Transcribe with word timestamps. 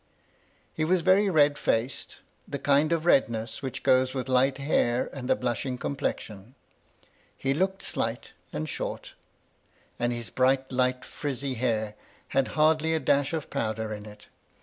He 0.73 0.83
was 0.83 1.01
very 1.01 1.29
red 1.29 1.59
faced, 1.59 2.21
the 2.47 2.57
kind 2.57 2.91
of 2.91 3.05
redness 3.05 3.61
which 3.61 3.83
goes 3.83 4.15
with 4.15 4.27
light 4.27 4.57
hair, 4.57 5.11
and 5.13 5.29
a 5.29 5.35
blushing 5.35 5.77
complexion; 5.77 6.55
he 7.37 7.53
looked 7.53 7.83
slight 7.83 8.31
and 8.51 8.67
short, 8.67 9.13
and 9.99 10.11
his 10.11 10.31
bright 10.31 10.71
light 10.71 11.05
frizzy 11.05 11.53
hair 11.53 11.93
had 12.29 12.47
hardly 12.57 12.95
a 12.95 12.99
dash 12.99 13.31
of 13.31 13.51
powder 13.51 13.93
in 13.93 14.07
it. 14.07 14.25